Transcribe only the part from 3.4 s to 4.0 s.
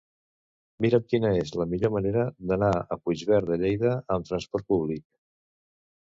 de Lleida